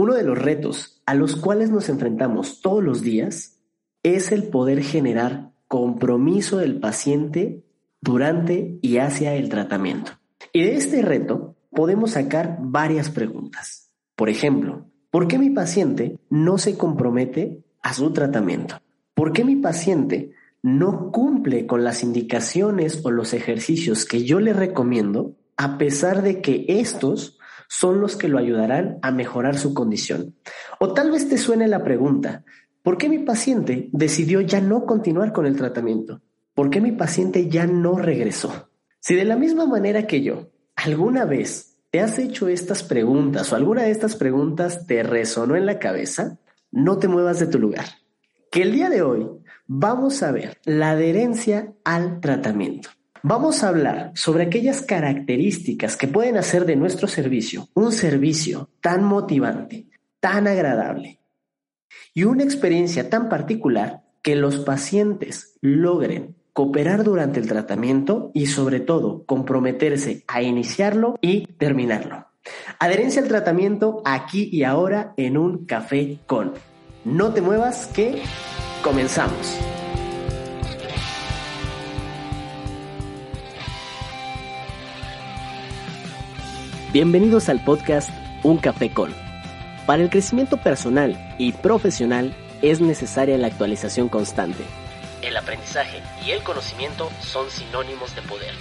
[0.00, 3.58] Uno de los retos a los cuales nos enfrentamos todos los días
[4.02, 7.66] es el poder generar compromiso del paciente
[8.00, 10.12] durante y hacia el tratamiento.
[10.54, 13.92] Y de este reto podemos sacar varias preguntas.
[14.16, 18.80] Por ejemplo, ¿por qué mi paciente no se compromete a su tratamiento?
[19.12, 24.54] ¿Por qué mi paciente no cumple con las indicaciones o los ejercicios que yo le
[24.54, 27.38] recomiendo a pesar de que estos
[27.72, 30.34] son los que lo ayudarán a mejorar su condición.
[30.80, 32.42] O tal vez te suene la pregunta,
[32.82, 36.20] ¿por qué mi paciente decidió ya no continuar con el tratamiento?
[36.52, 38.68] ¿Por qué mi paciente ya no regresó?
[38.98, 43.56] Si de la misma manera que yo, alguna vez te has hecho estas preguntas o
[43.56, 46.40] alguna de estas preguntas te resonó en la cabeza,
[46.72, 47.86] no te muevas de tu lugar.
[48.50, 49.28] Que el día de hoy
[49.68, 52.90] vamos a ver la adherencia al tratamiento.
[53.22, 59.04] Vamos a hablar sobre aquellas características que pueden hacer de nuestro servicio un servicio tan
[59.04, 59.88] motivante,
[60.20, 61.20] tan agradable
[62.14, 68.80] y una experiencia tan particular que los pacientes logren cooperar durante el tratamiento y sobre
[68.80, 72.26] todo comprometerse a iniciarlo y terminarlo.
[72.78, 76.54] Adherencia al tratamiento aquí y ahora en un café con.
[77.04, 78.22] No te muevas que
[78.82, 79.58] comenzamos.
[86.92, 88.10] Bienvenidos al podcast
[88.42, 89.14] Un Café con.
[89.86, 94.64] Para el crecimiento personal y profesional es necesaria la actualización constante.
[95.22, 98.52] El aprendizaje y el conocimiento son sinónimos de poder.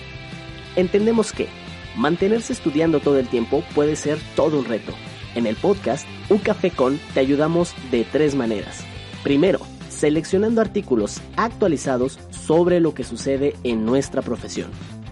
[0.76, 1.48] Entendemos que
[1.96, 4.94] mantenerse estudiando todo el tiempo puede ser todo un reto.
[5.34, 8.86] En el podcast Un Café con te ayudamos de tres maneras.
[9.24, 14.70] Primero, seleccionando artículos actualizados sobre lo que sucede en nuestra profesión.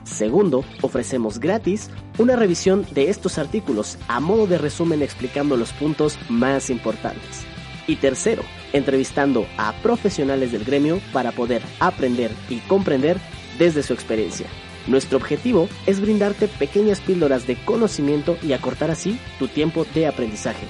[0.07, 6.17] Segundo, ofrecemos gratis una revisión de estos artículos a modo de resumen explicando los puntos
[6.29, 7.45] más importantes.
[7.87, 13.17] Y tercero, entrevistando a profesionales del gremio para poder aprender y comprender
[13.59, 14.47] desde su experiencia.
[14.87, 20.65] Nuestro objetivo es brindarte pequeñas píldoras de conocimiento y acortar así tu tiempo de aprendizaje.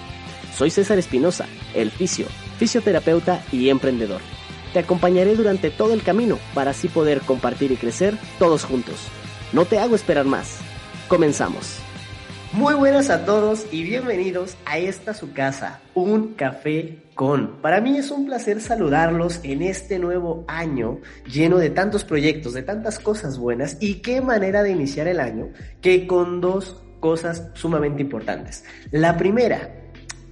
[0.56, 2.26] Soy César Espinosa, el fisio,
[2.58, 4.22] fisioterapeuta y emprendedor.
[4.74, 8.96] Te acompañaré durante todo el camino para así poder compartir y crecer todos juntos.
[9.54, 10.60] No te hago esperar más.
[11.08, 11.80] Comenzamos.
[12.52, 17.62] Muy buenas a todos y bienvenidos a esta su casa, un café con.
[17.62, 21.00] Para mí es un placer saludarlos en este nuevo año
[21.32, 25.48] lleno de tantos proyectos, de tantas cosas buenas y qué manera de iniciar el año
[25.82, 28.66] que con dos cosas sumamente importantes.
[28.92, 29.72] La primera,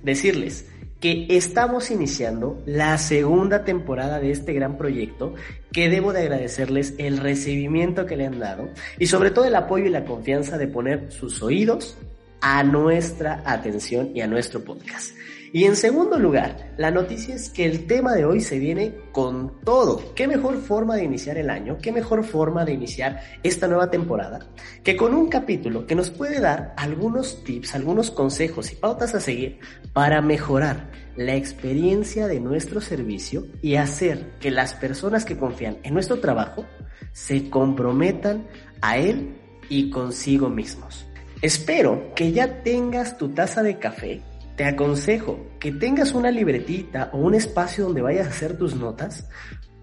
[0.03, 0.65] decirles
[0.99, 5.33] que estamos iniciando la segunda temporada de este gran proyecto,
[5.71, 9.85] que debo de agradecerles el recibimiento que le han dado y sobre todo el apoyo
[9.85, 11.97] y la confianza de poner sus oídos
[12.41, 15.15] a nuestra atención y a nuestro podcast.
[15.53, 19.61] Y en segundo lugar, la noticia es que el tema de hoy se viene con
[19.61, 20.13] todo.
[20.15, 21.77] ¿Qué mejor forma de iniciar el año?
[21.81, 24.39] ¿Qué mejor forma de iniciar esta nueva temporada?
[24.83, 29.19] Que con un capítulo que nos puede dar algunos tips, algunos consejos y pautas a
[29.19, 29.59] seguir
[29.93, 35.93] para mejorar la experiencia de nuestro servicio y hacer que las personas que confían en
[35.93, 36.65] nuestro trabajo
[37.13, 38.47] se comprometan
[38.81, 39.35] a él
[39.69, 41.05] y consigo mismos.
[41.41, 44.21] Espero que ya tengas tu taza de café
[44.55, 49.27] te aconsejo que tengas una libretita o un espacio donde vayas a hacer tus notas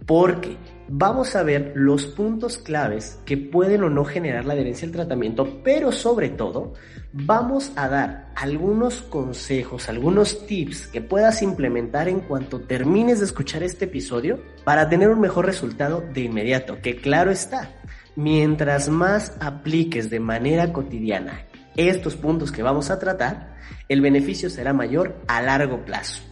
[0.06, 0.56] porque
[0.88, 5.60] vamos a ver los puntos claves que pueden o no generar la adherencia al tratamiento,
[5.62, 6.74] pero sobre todo
[7.12, 13.62] vamos a dar algunos consejos, algunos tips que puedas implementar en cuanto termines de escuchar
[13.62, 17.70] este episodio para tener un mejor resultado de inmediato, que claro está,
[18.16, 21.46] mientras más apliques de manera cotidiana
[21.76, 23.56] estos puntos que vamos a tratar,
[23.92, 26.22] el beneficio será mayor a largo plazo.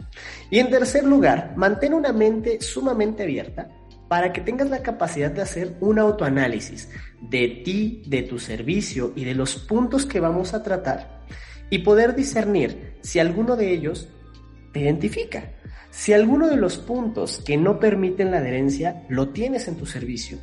[0.50, 3.68] Y en tercer lugar, mantén una mente sumamente abierta
[4.08, 6.88] para que tengas la capacidad de hacer un autoanálisis
[7.20, 11.20] de ti, de tu servicio y de los puntos que vamos a tratar
[11.70, 14.08] y poder discernir si alguno de ellos
[14.72, 15.52] te identifica.
[15.90, 20.38] Si alguno de los puntos que no permiten la adherencia lo tienes en tu servicio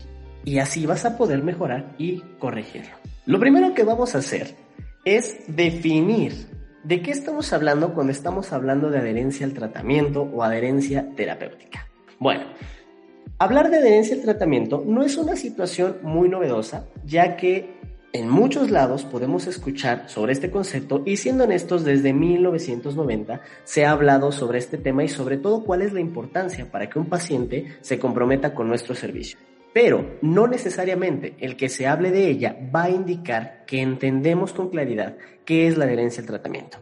[0.45, 2.95] y así vas a poder mejorar y corregirlo.
[3.25, 4.55] Lo primero que vamos a hacer
[5.03, 6.56] es definir
[6.87, 11.85] ¿De qué estamos hablando cuando estamos hablando de adherencia al tratamiento o adherencia terapéutica?
[12.17, 12.45] Bueno,
[13.39, 17.75] hablar de adherencia al tratamiento no es una situación muy novedosa, ya que
[18.13, 23.91] en muchos lados podemos escuchar sobre este concepto y siendo honestos, desde 1990 se ha
[23.91, 27.67] hablado sobre este tema y sobre todo cuál es la importancia para que un paciente
[27.81, 29.37] se comprometa con nuestro servicio.
[29.79, 34.71] Pero no necesariamente el que se hable de ella va a indicar que entendemos con
[34.71, 36.79] claridad qué es la adherencia al tratamiento.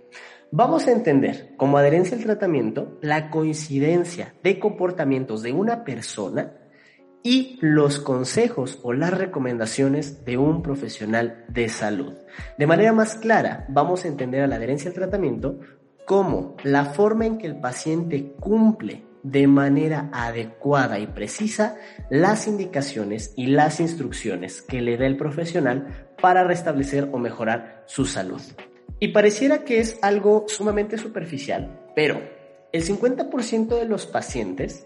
[0.50, 6.54] Vamos a entender como adherencia al tratamiento la coincidencia de comportamientos de una persona
[7.22, 12.14] y los consejos o las recomendaciones de un profesional de salud.
[12.58, 15.60] De manera más clara, vamos a entender a la adherencia al tratamiento
[16.06, 21.78] como la forma en que el paciente cumple de manera adecuada y precisa
[22.12, 28.06] las indicaciones y las instrucciones que le da el profesional para restablecer o mejorar su
[28.06, 28.42] salud.
[29.00, 32.22] Y pareciera que es algo sumamente superficial, pero
[32.72, 34.86] el 50% de los pacientes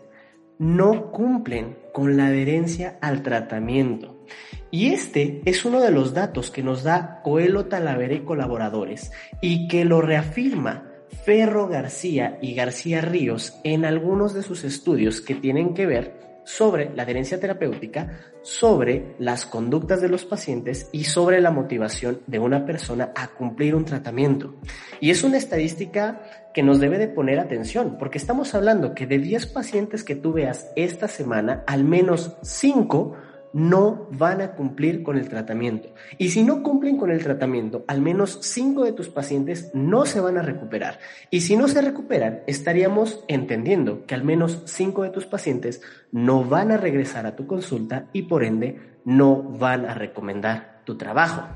[0.58, 4.26] no cumplen con la adherencia al tratamiento.
[4.72, 9.68] Y este es uno de los datos que nos da Coelho Talavera y colaboradores y
[9.68, 10.89] que lo reafirma
[11.24, 16.90] Ferro García y García Ríos en algunos de sus estudios que tienen que ver sobre
[16.96, 22.66] la adherencia terapéutica, sobre las conductas de los pacientes y sobre la motivación de una
[22.66, 24.56] persona a cumplir un tratamiento.
[25.00, 26.22] Y es una estadística
[26.54, 30.34] que nos debe de poner atención, porque estamos hablando que de 10 pacientes que tú
[30.34, 33.16] veas esta semana, al menos 5
[33.54, 35.94] no van a cumplir con el tratamiento.
[36.18, 40.20] Y si no cumplen con el tratamiento, al menos 5 de tus pacientes no se
[40.20, 41.00] van a recuperar.
[41.30, 45.82] Y si no se recuperan, estaríamos entendiendo que al menos 5 de tus pacientes
[46.12, 50.98] no van a regresar a tu consulta y por ende no van a recomendar tu
[50.98, 51.48] trabajo.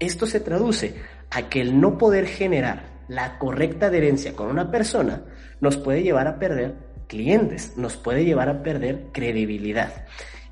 [0.00, 0.94] Esto se traduce
[1.30, 5.22] a que el no poder generar la correcta adherencia con una persona
[5.60, 6.76] nos puede llevar a perder
[7.08, 10.06] clientes, nos puede llevar a perder credibilidad.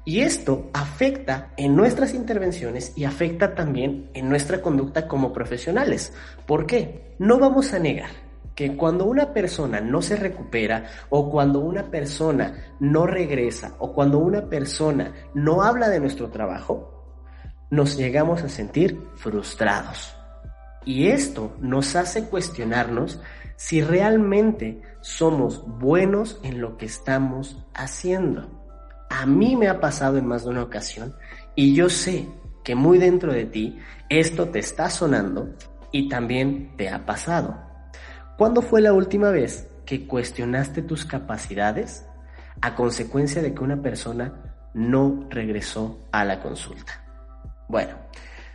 [0.09, 6.13] Y esto afecta en nuestras intervenciones y afecta también en nuestra conducta como profesionales.
[6.47, 7.17] ¿Por qué?
[7.19, 8.11] No vamos a negar
[8.55, 14.21] que cuando una persona no se recupera o cuando una persona no regresa o cuando
[14.21, 17.19] una persona no habla de nuestro trabajo,
[17.71, 20.15] nos llegamos a sentir frustrados.
[20.85, 23.21] Y esto nos hace cuestionarnos
[23.57, 28.56] si realmente somos buenos en lo que estamos haciendo.
[29.09, 31.15] A mí me ha pasado en más de una ocasión
[31.55, 32.29] y yo sé
[32.65, 35.55] que muy dentro de ti esto te está sonando
[35.93, 37.57] y también te ha pasado.
[38.37, 42.05] ¿Cuándo fue la última vez que cuestionaste tus capacidades
[42.61, 47.03] a consecuencia de que una persona no regresó a la consulta?
[47.69, 47.95] Bueno,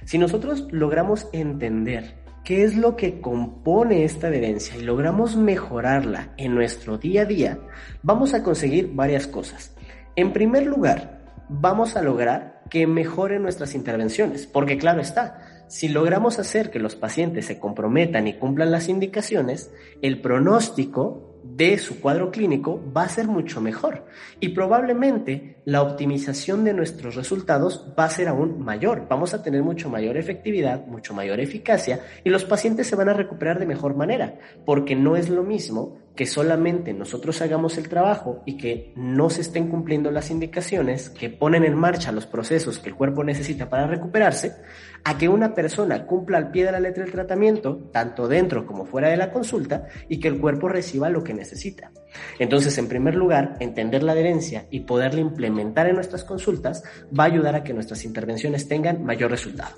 [0.06, 6.56] si nosotros logramos entender qué es lo que compone esta adherencia y logramos mejorarla en
[6.56, 7.59] nuestro día a día,
[8.04, 9.75] vamos a conseguir varias cosas.
[10.18, 16.38] En primer lugar, vamos a lograr que mejoren nuestras intervenciones, porque claro está, si logramos
[16.38, 19.72] hacer que los pacientes se comprometan y cumplan las indicaciones,
[20.02, 24.06] el pronóstico de su cuadro clínico va a ser mucho mejor
[24.40, 29.07] y probablemente la optimización de nuestros resultados va a ser aún mayor.
[29.10, 33.14] Vamos a tener mucho mayor efectividad, mucho mayor eficacia y los pacientes se van a
[33.14, 38.44] recuperar de mejor manera, porque no es lo mismo que solamente nosotros hagamos el trabajo
[38.45, 42.90] y que no se estén cumpliendo las indicaciones que ponen en marcha los procesos que
[42.90, 44.56] el cuerpo necesita para recuperarse,
[45.04, 48.85] a que una persona cumpla al pie de la letra el tratamiento, tanto dentro como
[48.85, 51.92] fuera de la consulta, y que el cuerpo reciba lo que necesita.
[52.40, 56.83] Entonces, en primer lugar, entender la adherencia y poderla implementar en nuestras consultas
[57.18, 59.76] va a ayudar a que nuestras intervenciones tengan mayor resultado.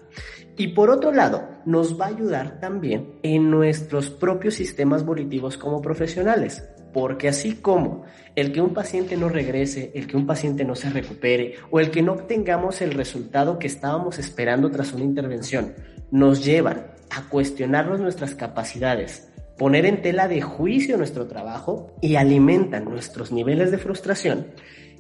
[0.56, 5.82] Y por otro lado, nos va a ayudar también en nuestros propios sistemas volitivos como
[5.82, 8.04] profesionales, porque así como
[8.36, 11.90] el que un paciente no regrese, el que un paciente no se recupere o el
[11.90, 15.74] que no obtengamos el resultado que estábamos esperando tras una intervención,
[16.12, 22.86] nos llevan a cuestionarnos nuestras capacidades, poner en tela de juicio nuestro trabajo y alimentan
[22.86, 24.48] nuestros niveles de frustración,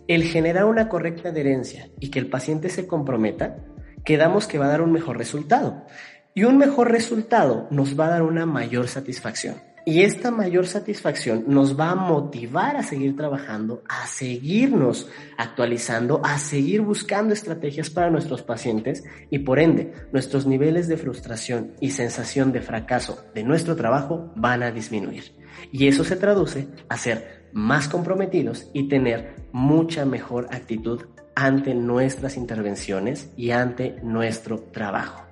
[0.07, 3.57] el generar una correcta adherencia y que el paciente se comprometa
[4.03, 5.85] quedamos que va a dar un mejor resultado.
[6.33, 9.55] Y un mejor resultado nos va a dar una mayor satisfacción.
[9.85, 16.37] Y esta mayor satisfacción nos va a motivar a seguir trabajando, a seguirnos actualizando, a
[16.37, 22.53] seguir buscando estrategias para nuestros pacientes y por ende nuestros niveles de frustración y sensación
[22.53, 25.35] de fracaso de nuestro trabajo van a disminuir.
[25.73, 31.01] Y eso se traduce a ser más comprometidos y tener mucha mejor actitud
[31.35, 35.25] ante nuestras intervenciones y ante nuestro trabajo.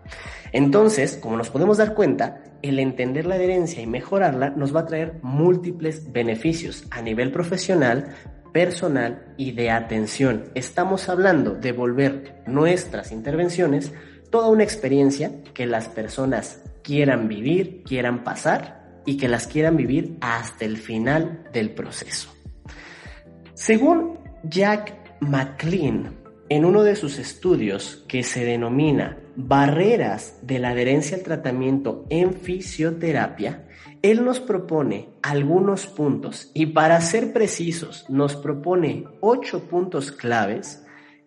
[0.52, 4.86] Entonces, como nos podemos dar cuenta, el entender la adherencia y mejorarla nos va a
[4.86, 8.16] traer múltiples beneficios a nivel profesional,
[8.52, 10.46] personal y de atención.
[10.56, 13.94] Estamos hablando de volver nuestras intervenciones
[14.30, 20.18] toda una experiencia que las personas quieran vivir, quieran pasar y que las quieran vivir
[20.22, 22.34] hasta el final del proceso.
[23.54, 26.18] Según Jack McLean,
[26.50, 32.34] en uno de sus estudios que se denomina Barreras de la adherencia al tratamiento en
[32.34, 33.68] fisioterapia,
[34.02, 36.50] él nos propone algunos puntos.
[36.54, 40.84] Y para ser precisos nos propone ocho puntos claves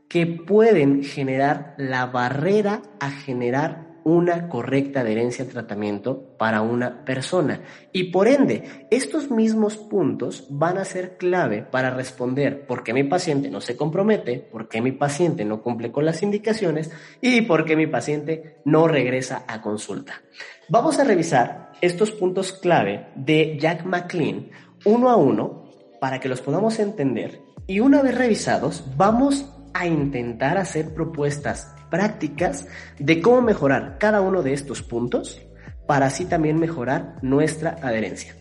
[0.08, 7.62] que pueden generar la barrera a generar una correcta adherencia al tratamiento para una persona.
[7.90, 13.04] Y por ende, estos mismos puntos van a ser clave para responder por qué mi
[13.04, 17.64] paciente no se compromete, por qué mi paciente no cumple con las indicaciones y por
[17.64, 20.23] qué mi paciente no regresa a consulta.
[20.68, 24.50] Vamos a revisar estos puntos clave de Jack McLean
[24.84, 25.64] uno a uno
[26.00, 32.66] para que los podamos entender y una vez revisados vamos a intentar hacer propuestas prácticas
[32.98, 35.40] de cómo mejorar cada uno de estos puntos
[35.86, 38.34] para así también mejorar nuestra adherencia.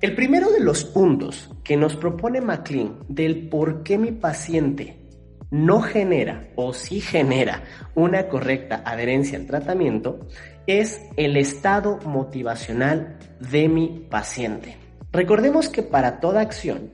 [0.00, 4.98] El primero de los puntos que nos propone McLean del por qué mi paciente
[5.52, 7.62] no genera o sí genera
[7.94, 10.26] una correcta adherencia al tratamiento
[10.66, 14.76] es el estado motivacional de mi paciente.
[15.12, 16.90] Recordemos que para toda acción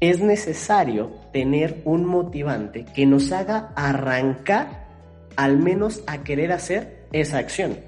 [0.00, 4.83] es necesario tener un motivante que nos haga arrancar
[5.36, 7.78] al menos a querer hacer esa acción.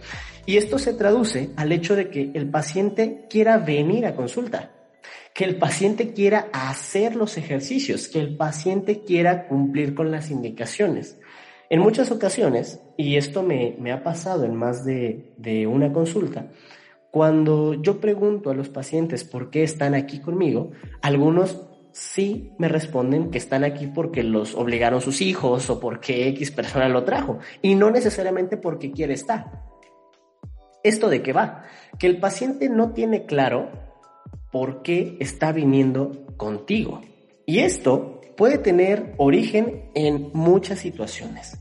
[0.46, 4.70] Y esto se traduce al hecho de que el paciente quiera venir a consulta,
[5.34, 11.18] que el paciente quiera hacer los ejercicios, que el paciente quiera cumplir con las indicaciones.
[11.68, 16.46] En muchas ocasiones, y esto me, ha pasado en más de, de una consulta,
[17.10, 20.70] cuando yo pregunto a los pacientes por qué están aquí conmigo,
[21.02, 26.50] algunos sí me responden que están aquí porque los obligaron sus hijos o porque X
[26.50, 29.64] persona lo trajo y no necesariamente porque quiere estar.
[30.84, 31.64] ¿Esto de qué va?
[31.98, 33.70] Que el paciente no tiene claro
[34.52, 37.00] por qué está viniendo contigo.
[37.46, 41.58] Y esto puede tener origen en muchas situaciones.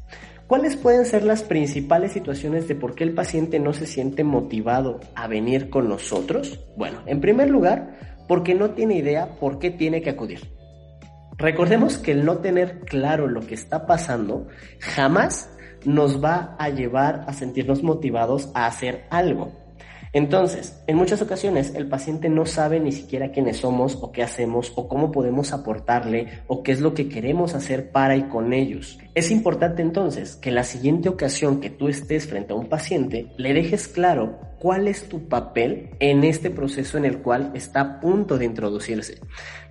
[0.48, 5.00] ¿Cuáles pueden ser las principales situaciones de por qué el paciente no se siente motivado
[5.16, 6.60] a venir con nosotros?
[6.76, 10.56] Bueno, en primer lugar, porque no tiene idea por qué tiene que acudir.
[11.38, 14.48] Recordemos que el no tener claro lo que está pasando
[14.80, 15.50] jamás
[15.84, 19.52] nos va a llevar a sentirnos motivados a hacer algo.
[20.14, 24.72] Entonces, en muchas ocasiones el paciente no sabe ni siquiera quiénes somos o qué hacemos
[24.78, 28.98] o cómo podemos aportarle o qué es lo que queremos hacer para y con ellos.
[29.14, 33.54] Es importante entonces que la siguiente ocasión que tú estés frente a un paciente le
[33.54, 38.40] dejes claro cuál es tu papel en este proceso en el cual está a punto
[38.40, 39.20] de introducirse.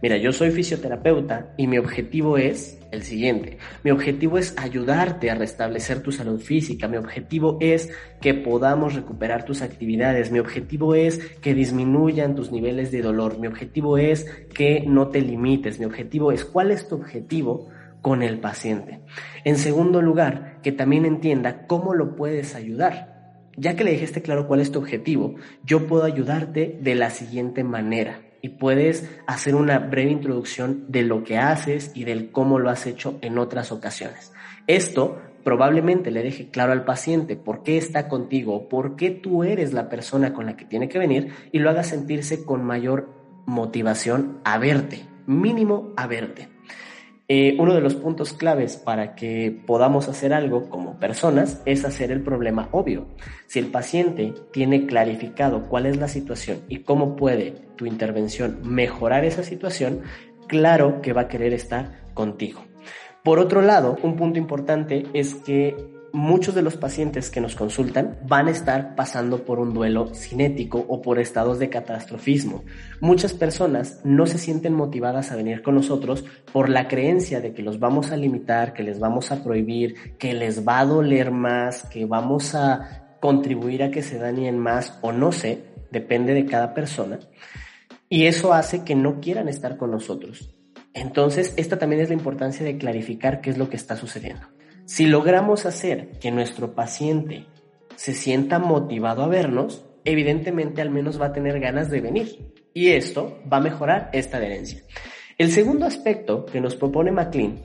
[0.01, 3.59] Mira, yo soy fisioterapeuta y mi objetivo es el siguiente.
[3.83, 6.87] Mi objetivo es ayudarte a restablecer tu salud física.
[6.87, 10.31] Mi objetivo es que podamos recuperar tus actividades.
[10.31, 13.41] Mi objetivo es que disminuyan tus niveles de dolor.
[13.41, 15.81] Mi objetivo es que no te limites.
[15.81, 17.69] Mi objetivo es cuál es tu objetivo
[18.01, 19.01] con el paciente.
[19.43, 23.13] En segundo lugar, que también entienda cómo lo puedes ayudar.
[23.56, 25.34] Ya que le dijiste claro cuál es tu objetivo,
[25.64, 31.25] yo puedo ayudarte de la siguiente manera y puedes hacer una breve introducción de lo
[31.25, 34.32] que haces y del cómo lo has hecho en otras ocasiones.
[34.66, 39.73] Esto probablemente le deje claro al paciente por qué está contigo, por qué tú eres
[39.73, 43.08] la persona con la que tiene que venir y lo haga sentirse con mayor
[43.46, 46.53] motivación a verte, mínimo a verte.
[47.26, 52.11] Eh, uno de los puntos claves para que podamos hacer algo como personas es hacer
[52.11, 53.07] el problema obvio.
[53.47, 59.25] Si el paciente tiene clarificado cuál es la situación y cómo puede tu intervención mejorar
[59.25, 60.02] esa situación,
[60.49, 62.62] claro que va a querer estar contigo.
[63.23, 65.75] Por otro lado, un punto importante es que
[66.14, 70.85] muchos de los pacientes que nos consultan van a estar pasando por un duelo cinético
[70.88, 72.62] o por estados de catastrofismo.
[73.00, 77.62] Muchas personas no se sienten motivadas a venir con nosotros por la creencia de que
[77.62, 81.83] los vamos a limitar, que les vamos a prohibir, que les va a doler más,
[81.83, 86.75] que vamos a contribuir a que se dañen más o no sé, depende de cada
[86.75, 87.18] persona.
[88.09, 90.54] Y eso hace que no quieran estar con nosotros.
[90.92, 94.53] Entonces, esta también es la importancia de clarificar qué es lo que está sucediendo.
[94.87, 97.47] Si logramos hacer que nuestro paciente
[97.97, 102.53] se sienta motivado a vernos, evidentemente al menos va a tener ganas de venir.
[102.75, 104.83] Y esto va a mejorar esta adherencia.
[105.38, 107.61] El segundo aspecto que nos propone McLean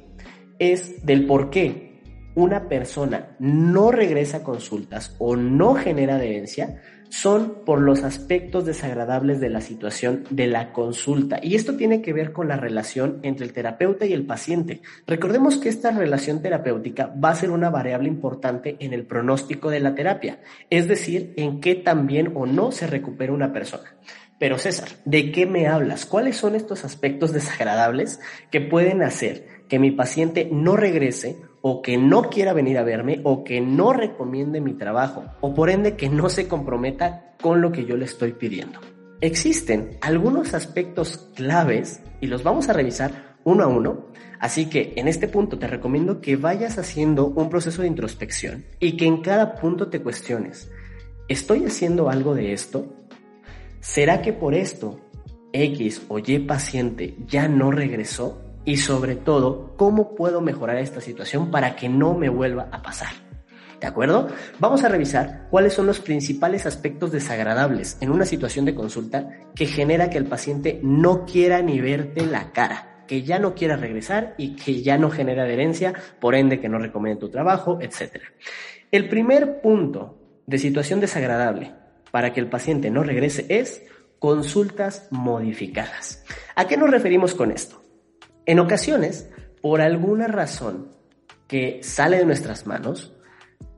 [0.59, 1.89] es del por qué
[2.35, 9.39] una persona no regresa a consultas o no genera adherencia son por los aspectos desagradables
[9.39, 11.39] de la situación de la consulta.
[11.41, 14.81] Y esto tiene que ver con la relación entre el terapeuta y el paciente.
[15.07, 19.79] Recordemos que esta relación terapéutica va a ser una variable importante en el pronóstico de
[19.79, 20.39] la terapia,
[20.69, 23.95] es decir, en qué tan bien o no se recupera una persona.
[24.39, 26.05] Pero César, ¿de qué me hablas?
[26.05, 31.97] ¿Cuáles son estos aspectos desagradables que pueden hacer que mi paciente no regrese o que
[31.97, 36.09] no quiera venir a verme o que no recomiende mi trabajo o por ende que
[36.09, 38.79] no se comprometa con lo que yo le estoy pidiendo?
[39.21, 44.07] Existen algunos aspectos claves y los vamos a revisar uno a uno,
[44.39, 48.95] así que en este punto te recomiendo que vayas haciendo un proceso de introspección y
[48.97, 50.71] que en cada punto te cuestiones,
[51.27, 52.93] ¿estoy haciendo algo de esto?
[53.81, 54.99] ¿Será que por esto
[55.53, 58.41] X o Y paciente ya no regresó?
[58.65, 63.13] Y sobre todo, ¿cómo puedo mejorar esta situación para que no me vuelva a pasar?
[63.79, 64.27] ¿De acuerdo?
[64.59, 69.65] Vamos a revisar cuáles son los principales aspectos desagradables en una situación de consulta que
[69.67, 74.35] genera que el paciente no quiera ni verte la cara, que ya no quiera regresar
[74.37, 78.21] y que ya no genera adherencia, por ende que no recomiende tu trabajo, etc.
[78.91, 81.73] El primer punto de situación desagradable
[82.11, 83.83] para que el paciente no regrese es
[84.19, 86.25] consultas modificadas.
[86.55, 87.78] ¿A qué nos referimos con esto?
[88.49, 89.29] En ocasiones,
[89.61, 90.87] por alguna razón
[91.47, 93.13] que sale de nuestras manos,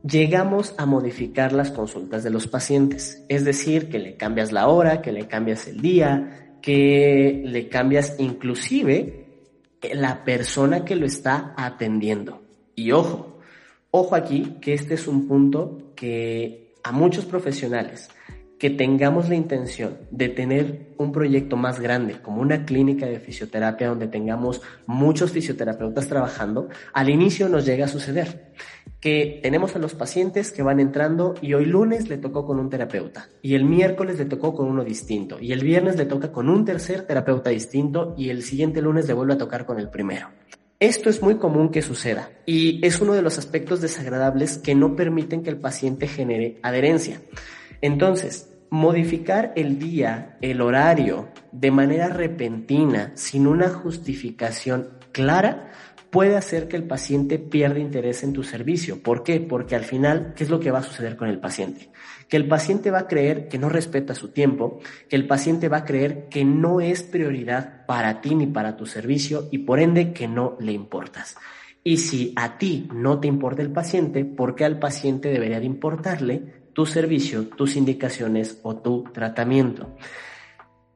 [0.02, 3.26] llegamos a modificar las consultas de los pacientes.
[3.28, 8.16] Es decir, que le cambias la hora, que le cambias el día, que le cambias
[8.18, 9.26] inclusive
[9.92, 12.42] la persona que lo está atendiendo.
[12.74, 13.42] Y ojo,
[13.92, 18.08] ojo aquí que este es un punto que a muchos profesionales
[18.62, 23.88] que tengamos la intención de tener un proyecto más grande, como una clínica de fisioterapia
[23.88, 28.52] donde tengamos muchos fisioterapeutas trabajando, al inicio nos llega a suceder
[29.00, 32.70] que tenemos a los pacientes que van entrando y hoy lunes le tocó con un
[32.70, 36.48] terapeuta y el miércoles le tocó con uno distinto y el viernes le toca con
[36.48, 40.28] un tercer terapeuta distinto y el siguiente lunes le vuelve a tocar con el primero.
[40.80, 44.96] Esto es muy común que suceda y es uno de los aspectos desagradables que no
[44.96, 47.22] permiten que el paciente genere adherencia.
[47.82, 55.72] Entonces, modificar el día, el horario, de manera repentina, sin una justificación clara,
[56.10, 59.04] puede hacer que el paciente pierda interés en tu servicio.
[59.04, 59.42] ¿Por qué?
[59.42, 61.90] Porque al final, ¿qué es lo que va a suceder con el paciente?
[62.30, 64.80] Que el paciente va a creer que no respeta su tiempo,
[65.10, 68.86] que el paciente va a creer que no es prioridad para ti ni para tu
[68.86, 71.36] servicio y por ende que no le importas.
[71.84, 75.66] Y si a ti no te importa el paciente, ¿por qué al paciente debería de
[75.66, 79.96] importarle tu servicio, tus indicaciones o tu tratamiento.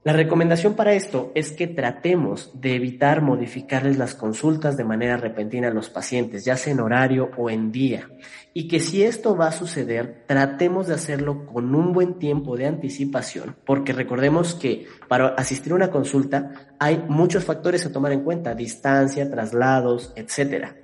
[0.06, 5.70] La recomendación para esto es que tratemos de evitar modificarles las consultas de manera repentina
[5.70, 8.08] a los pacientes, ya sea en horario o en día,
[8.54, 12.68] y que si esto va a suceder, tratemos de hacerlo con un buen tiempo de
[12.68, 18.24] anticipación, porque recordemos que para asistir a una consulta hay muchos factores a tomar en
[18.24, 20.76] cuenta, distancia, traslados, etcétera.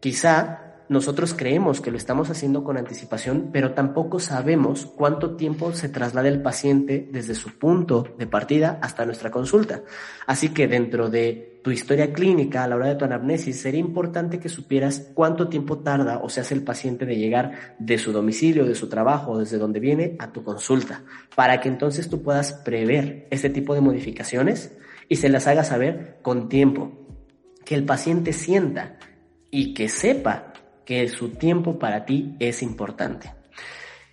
[0.00, 5.88] Quizá nosotros creemos que lo estamos haciendo con anticipación, pero tampoco sabemos cuánto tiempo se
[5.88, 9.82] traslada el paciente desde su punto de partida hasta nuestra consulta.
[10.26, 14.38] Así que dentro de tu historia clínica a la hora de tu anamnesis, sería importante
[14.38, 18.64] que supieras cuánto tiempo tarda o se hace el paciente de llegar de su domicilio,
[18.64, 21.02] de su trabajo, desde donde viene a tu consulta,
[21.34, 26.18] para que entonces tú puedas prever este tipo de modificaciones y se las haga saber
[26.22, 26.92] con tiempo.
[27.64, 29.00] Que el paciente sienta
[29.50, 30.45] y que sepa
[30.86, 33.34] que su tiempo para ti es importante.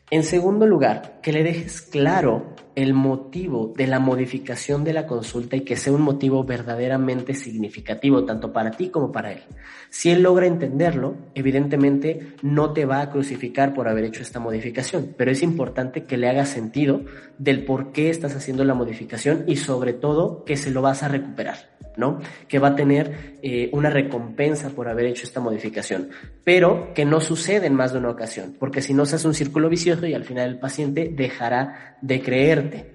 [0.09, 5.55] En segundo lugar, que le dejes claro el motivo de la modificación de la consulta
[5.55, 9.41] y que sea un motivo verdaderamente significativo tanto para ti como para él.
[9.89, 15.13] Si él logra entenderlo, evidentemente no te va a crucificar por haber hecho esta modificación,
[15.17, 17.01] pero es importante que le haga sentido
[17.37, 21.07] del por qué estás haciendo la modificación y sobre todo que se lo vas a
[21.07, 21.73] recuperar.
[21.97, 22.19] ¿no?
[22.47, 26.09] Que va a tener eh, una recompensa por haber hecho esta modificación,
[26.43, 29.33] pero que no sucede en más de una ocasión, porque si no se hace un
[29.33, 32.93] círculo vicioso y al final el paciente dejará de creerte.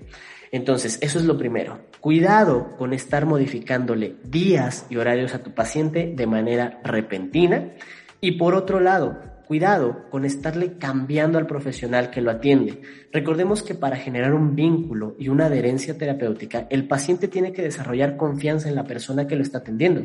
[0.53, 1.81] Entonces, eso es lo primero.
[2.01, 7.73] Cuidado con estar modificándole días y horarios a tu paciente de manera repentina.
[8.21, 12.83] Y por otro lado, Cuidado con estarle cambiando al profesional que lo atiende.
[13.11, 18.19] Recordemos que para generar un vínculo y una adherencia terapéutica, el paciente tiene que desarrollar
[18.19, 20.03] confianza en la persona que lo está atendiendo.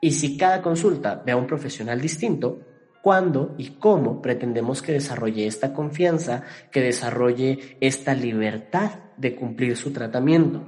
[0.00, 2.62] Y si cada consulta ve a un profesional distinto,
[3.02, 9.92] ¿cuándo y cómo pretendemos que desarrolle esta confianza, que desarrolle esta libertad de cumplir su
[9.92, 10.66] tratamiento?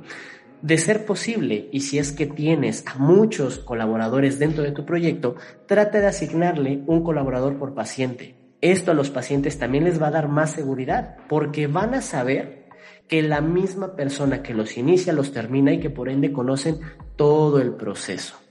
[0.62, 5.34] de ser posible, y si es que tienes a muchos colaboradores dentro de tu proyecto,
[5.66, 8.36] trata de asignarle un colaborador por paciente.
[8.60, 12.68] Esto a los pacientes también les va a dar más seguridad, porque van a saber
[13.08, 16.78] que la misma persona que los inicia los termina y que por ende conocen
[17.16, 18.41] todo el proceso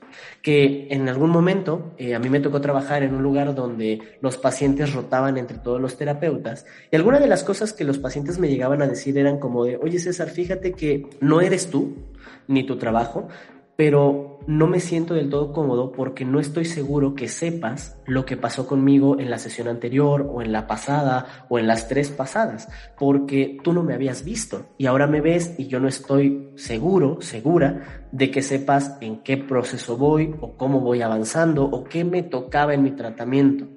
[0.42, 4.38] que en algún momento eh, a mí me tocó trabajar en un lugar donde los
[4.38, 8.48] pacientes rotaban entre todos los terapeutas y algunas de las cosas que los pacientes me
[8.48, 11.96] llegaban a decir eran como de, oye César, fíjate que no eres tú
[12.48, 13.28] ni tu trabajo,
[13.76, 18.38] pero no me siento del todo cómodo porque no estoy seguro que sepas lo que
[18.38, 22.68] pasó conmigo en la sesión anterior o en la pasada o en las tres pasadas,
[22.98, 27.22] porque tú no me habías visto y ahora me ves y yo no estoy seguro,
[27.22, 32.24] segura de que sepas en qué proceso voy o cómo voy avanzando o qué me
[32.24, 33.68] tocaba en mi tratamiento.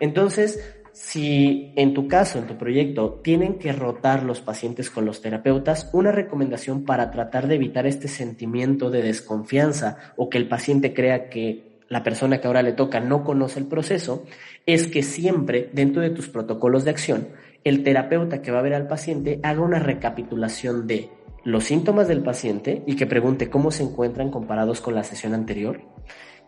[0.00, 5.20] Entonces, si en tu caso, en tu proyecto, tienen que rotar los pacientes con los
[5.20, 10.94] terapeutas, una recomendación para tratar de evitar este sentimiento de desconfianza o que el paciente
[10.94, 14.24] crea que la persona que ahora le toca no conoce el proceso,
[14.66, 17.26] es que siempre dentro de tus protocolos de acción,
[17.64, 21.10] el terapeuta que va a ver al paciente haga una recapitulación de
[21.42, 25.80] los síntomas del paciente y que pregunte cómo se encuentran comparados con la sesión anterior,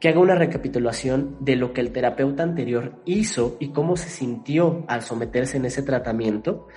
[0.00, 4.84] que haga una recapitulación de lo que el terapeuta anterior hizo y cómo se sintió
[4.88, 6.68] al someterse en ese tratamiento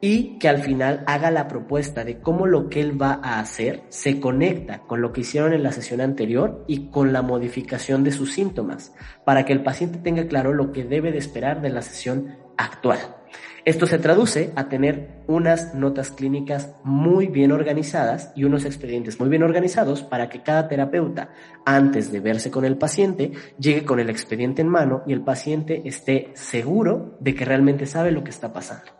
[0.00, 3.82] y que al final haga la propuesta de cómo lo que él va a hacer
[3.88, 8.12] se conecta con lo que hicieron en la sesión anterior y con la modificación de
[8.12, 11.82] sus síntomas, para que el paciente tenga claro lo que debe de esperar de la
[11.82, 13.17] sesión actual.
[13.64, 19.28] Esto se traduce a tener unas notas clínicas muy bien organizadas y unos expedientes muy
[19.28, 21.30] bien organizados para que cada terapeuta,
[21.66, 25.82] antes de verse con el paciente, llegue con el expediente en mano y el paciente
[25.84, 28.92] esté seguro de que realmente sabe lo que está pasando.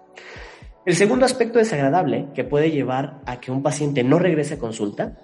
[0.85, 5.19] El segundo aspecto desagradable que puede llevar a que un paciente no regrese a consulta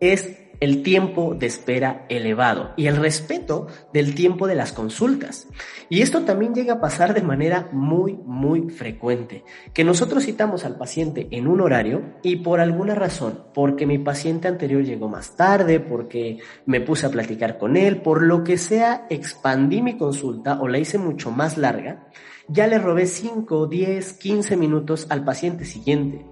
[0.00, 5.48] es el tiempo de espera elevado y el respeto del tiempo de las consultas.
[5.88, 9.42] Y esto también llega a pasar de manera muy, muy frecuente,
[9.72, 14.48] que nosotros citamos al paciente en un horario y por alguna razón, porque mi paciente
[14.48, 19.06] anterior llegó más tarde, porque me puse a platicar con él, por lo que sea,
[19.10, 22.06] expandí mi consulta o la hice mucho más larga,
[22.48, 26.29] ya le robé 5, 10, 15 minutos al paciente siguiente.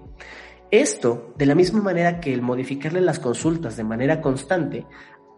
[0.71, 4.85] Esto, de la misma manera que el modificarle las consultas de manera constante,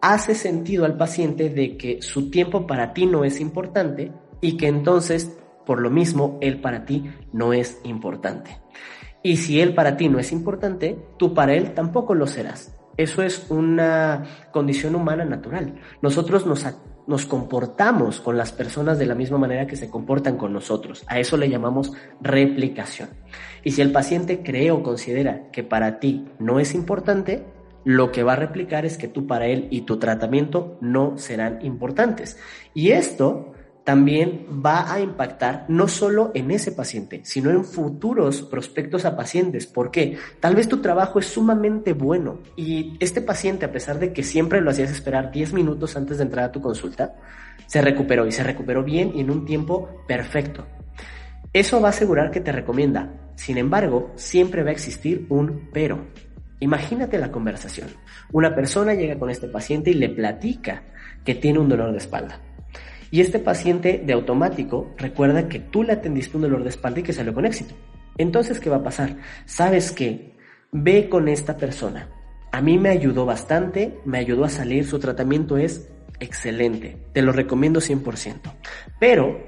[0.01, 4.67] hace sentido al paciente de que su tiempo para ti no es importante y que
[4.67, 8.59] entonces, por lo mismo, él para ti no es importante.
[9.23, 12.75] Y si él para ti no es importante, tú para él tampoco lo serás.
[12.97, 15.79] Eso es una condición humana natural.
[16.01, 16.65] Nosotros nos
[17.07, 21.03] nos comportamos con las personas de la misma manera que se comportan con nosotros.
[21.07, 23.09] A eso le llamamos replicación.
[23.63, 27.45] Y si el paciente cree o considera que para ti no es importante,
[27.83, 31.65] lo que va a replicar es que tú para él y tu tratamiento no serán
[31.65, 32.37] importantes.
[32.73, 33.53] Y esto
[33.91, 39.67] también va a impactar no solo en ese paciente, sino en futuros prospectos a pacientes.
[39.67, 40.17] ¿Por qué?
[40.39, 44.62] Tal vez tu trabajo es sumamente bueno y este paciente, a pesar de que siempre
[44.62, 47.15] lo hacías esperar 10 minutos antes de entrar a tu consulta,
[47.67, 50.65] se recuperó y se recuperó bien y en un tiempo perfecto.
[51.51, 53.12] Eso va a asegurar que te recomienda.
[53.36, 56.08] Sin embargo, siempre va a existir un pero.
[56.62, 57.89] Imagínate la conversación.
[58.32, 60.84] Una persona llega con este paciente y le platica
[61.25, 62.39] que tiene un dolor de espalda
[63.12, 67.04] y este paciente de automático recuerda que tú le atendiste un dolor de espalda y
[67.04, 67.76] que salió con éxito.
[68.17, 69.17] Entonces, ¿qué va a pasar?
[69.45, 70.34] ¿Sabes qué?
[70.71, 72.10] Ve con esta persona.
[72.54, 77.32] A mí me ayudó bastante, me ayudó a salir, su tratamiento es excelente, te lo
[77.32, 78.39] recomiendo 100%.
[79.00, 79.39] Pero,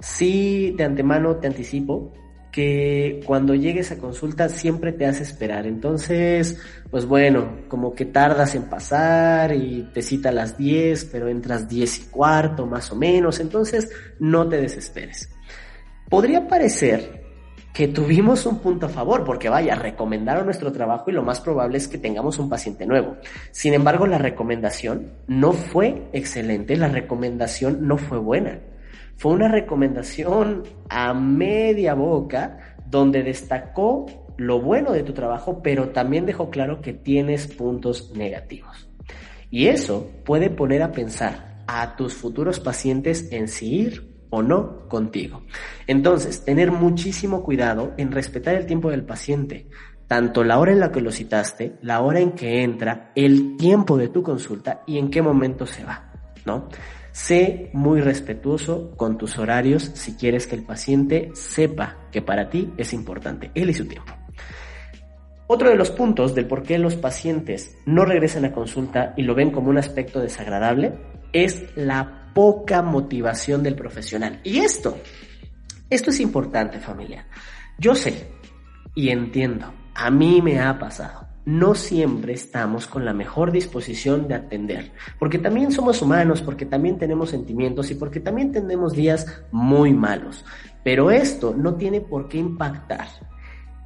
[0.00, 2.12] sí de antemano te anticipo
[2.54, 5.66] que cuando llegues a consulta siempre te hace esperar.
[5.66, 6.56] Entonces,
[6.88, 11.68] pues bueno, como que tardas en pasar y te cita a las 10, pero entras
[11.68, 13.40] 10 y cuarto más o menos.
[13.40, 13.90] Entonces,
[14.20, 15.28] no te desesperes.
[16.08, 17.24] Podría parecer
[17.72, 21.78] que tuvimos un punto a favor, porque vaya, recomendaron nuestro trabajo y lo más probable
[21.78, 23.16] es que tengamos un paciente nuevo.
[23.50, 28.60] Sin embargo, la recomendación no fue excelente, la recomendación no fue buena
[29.16, 36.26] fue una recomendación a media boca donde destacó lo bueno de tu trabajo, pero también
[36.26, 38.88] dejó claro que tienes puntos negativos.
[39.50, 44.88] Y eso puede poner a pensar a tus futuros pacientes en si ir o no
[44.88, 45.42] contigo.
[45.86, 49.68] Entonces, tener muchísimo cuidado en respetar el tiempo del paciente,
[50.08, 53.96] tanto la hora en la que lo citaste, la hora en que entra, el tiempo
[53.96, 56.12] de tu consulta y en qué momento se va,
[56.44, 56.68] ¿no?
[57.14, 62.72] Sé muy respetuoso con tus horarios si quieres que el paciente sepa que para ti
[62.76, 64.12] es importante, él y su tiempo.
[65.46, 69.36] Otro de los puntos del por qué los pacientes no regresan a consulta y lo
[69.36, 70.92] ven como un aspecto desagradable
[71.32, 74.40] es la poca motivación del profesional.
[74.42, 74.98] Y esto,
[75.88, 77.28] esto es importante familia.
[77.78, 78.26] Yo sé
[78.96, 81.28] y entiendo, a mí me ha pasado.
[81.46, 86.98] No siempre estamos con la mejor disposición de atender, porque también somos humanos, porque también
[86.98, 90.44] tenemos sentimientos y porque también tenemos días muy malos.
[90.82, 93.08] Pero esto no tiene por qué impactar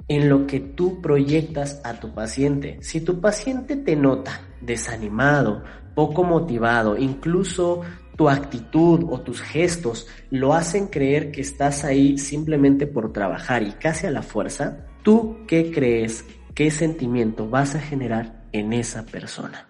[0.06, 2.78] en lo que tú proyectas a tu paciente.
[2.80, 7.82] Si tu paciente te nota desanimado, poco motivado, incluso
[8.16, 13.72] tu actitud o tus gestos lo hacen creer que estás ahí simplemente por trabajar y
[13.72, 16.24] casi a la fuerza, ¿tú qué crees?
[16.58, 19.68] ¿Qué sentimiento vas a generar en esa persona?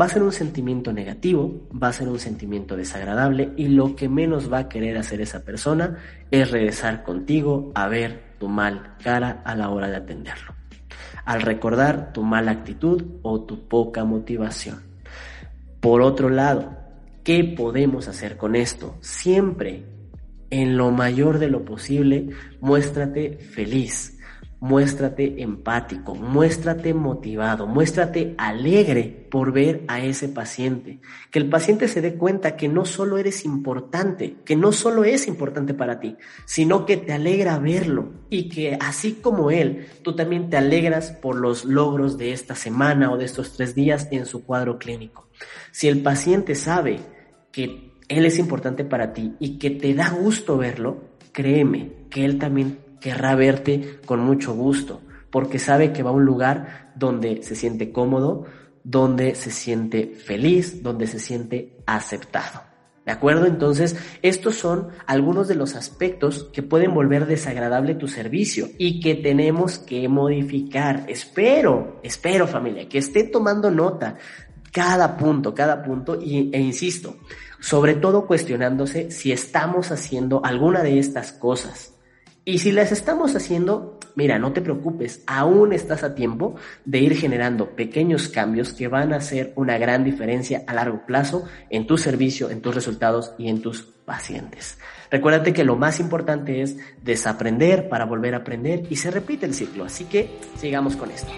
[0.00, 4.08] Va a ser un sentimiento negativo, va a ser un sentimiento desagradable y lo que
[4.08, 5.98] menos va a querer hacer esa persona
[6.30, 10.54] es regresar contigo a ver tu mal cara a la hora de atenderlo,
[11.24, 14.80] al recordar tu mala actitud o tu poca motivación.
[15.80, 16.76] Por otro lado,
[17.24, 18.96] ¿qué podemos hacer con esto?
[19.00, 19.86] Siempre,
[20.50, 22.28] en lo mayor de lo posible,
[22.60, 24.11] muéstrate feliz,
[24.62, 31.00] muéstrate empático, muéstrate motivado, muéstrate alegre por ver a ese paciente.
[31.32, 35.26] Que el paciente se dé cuenta que no solo eres importante, que no solo es
[35.26, 40.48] importante para ti, sino que te alegra verlo y que así como él, tú también
[40.48, 44.44] te alegras por los logros de esta semana o de estos tres días en su
[44.44, 45.26] cuadro clínico.
[45.72, 47.00] Si el paciente sabe
[47.50, 52.38] que él es importante para ti y que te da gusto verlo, créeme que él
[52.38, 57.56] también querrá verte con mucho gusto, porque sabe que va a un lugar donde se
[57.56, 58.46] siente cómodo,
[58.84, 62.62] donde se siente feliz, donde se siente aceptado.
[63.04, 63.46] ¿De acuerdo?
[63.46, 69.16] Entonces, estos son algunos de los aspectos que pueden volver desagradable tu servicio y que
[69.16, 71.04] tenemos que modificar.
[71.08, 74.18] Espero, espero familia, que esté tomando nota
[74.70, 77.16] cada punto, cada punto y, e insisto,
[77.58, 81.91] sobre todo cuestionándose si estamos haciendo alguna de estas cosas
[82.44, 87.16] y si las estamos haciendo, mira, no te preocupes, aún estás a tiempo de ir
[87.16, 91.96] generando pequeños cambios que van a hacer una gran diferencia a largo plazo en tu
[91.98, 94.78] servicio, en tus resultados y en tus pacientes.
[95.08, 99.54] Recuérdate que lo más importante es desaprender para volver a aprender y se repite el
[99.54, 99.84] ciclo.
[99.84, 101.30] Así que sigamos con esto.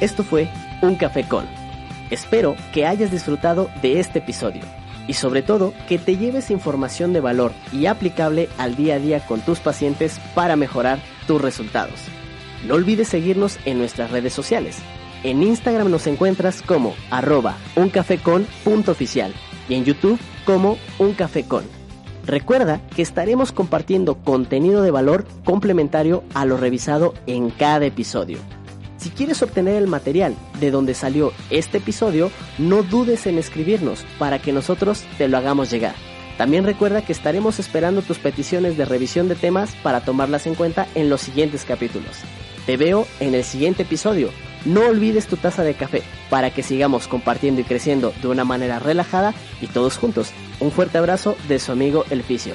[0.00, 0.48] Esto fue
[0.82, 1.63] Un Café con
[2.10, 4.62] Espero que hayas disfrutado de este episodio
[5.06, 9.20] y sobre todo que te lleves información de valor y aplicable al día a día
[9.20, 12.00] con tus pacientes para mejorar tus resultados.
[12.66, 14.78] No olvides seguirnos en nuestras redes sociales.
[15.22, 19.34] En Instagram nos encuentras como arroba uncafecon.oficial
[19.68, 21.64] y en YouTube como uncafecon.
[22.26, 28.38] Recuerda que estaremos compartiendo contenido de valor complementario a lo revisado en cada episodio.
[29.04, 34.38] Si quieres obtener el material de donde salió este episodio, no dudes en escribirnos para
[34.38, 35.94] que nosotros te lo hagamos llegar.
[36.38, 40.86] También recuerda que estaremos esperando tus peticiones de revisión de temas para tomarlas en cuenta
[40.94, 42.16] en los siguientes capítulos.
[42.64, 44.30] Te veo en el siguiente episodio.
[44.64, 48.78] No olvides tu taza de café para que sigamos compartiendo y creciendo de una manera
[48.78, 50.32] relajada y todos juntos.
[50.60, 52.54] Un fuerte abrazo de su amigo El Fisio.